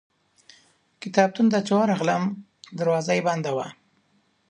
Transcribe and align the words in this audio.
کتابتون 1.01 1.47
ته 1.53 1.59
چې 1.67 1.71
ورغلم 1.77 2.23
دروازه 2.79 3.11
یې 3.17 3.25
بنده 3.27 3.51
وه. 3.57 3.67